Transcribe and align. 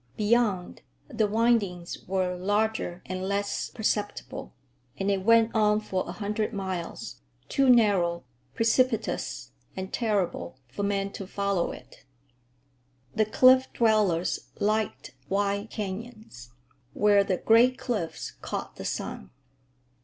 Beyond, 0.17 0.81
the 1.09 1.27
windings 1.27 2.07
were 2.07 2.35
larger 2.35 3.03
and 3.05 3.27
less 3.27 3.69
perceptible, 3.69 4.51
and 4.97 5.11
it 5.11 5.21
went 5.21 5.53
on 5.53 5.79
for 5.79 6.03
a 6.07 6.11
hundred 6.13 6.53
miles, 6.53 7.21
too 7.49 7.69
narrow, 7.69 8.23
precipitous, 8.55 9.51
and 9.77 9.93
terrible 9.93 10.57
for 10.67 10.81
man 10.81 11.11
to 11.11 11.27
follow 11.27 11.71
it. 11.71 12.03
The 13.13 13.25
Cliff 13.25 13.71
Dwellers 13.73 14.47
liked 14.57 15.13
wide 15.29 15.69
canyons, 15.69 16.49
where 16.93 17.23
the 17.23 17.37
great 17.37 17.77
cliffs 17.77 18.31
caught 18.41 18.77
the 18.77 18.85
sun. 18.85 19.29